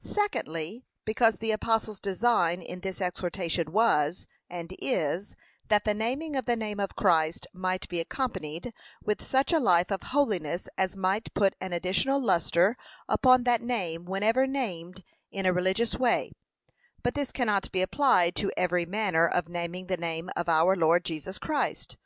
[0.00, 5.36] Secondly, because the apostle's design in this exhortation was, and is,
[5.68, 9.92] that the naming of the name of Christ might be accompanied with such a life
[9.92, 12.76] of holiness as might put an additional lustre
[13.08, 16.32] upon that name whenever named in a religious way;
[17.04, 21.04] but this cannot be applied to every manner of naming the name of our Lord
[21.04, 21.96] Jesus Christ.